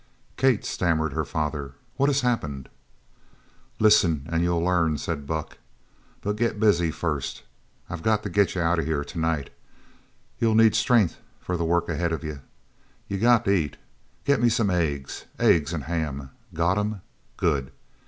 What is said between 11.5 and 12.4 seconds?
the work ahead of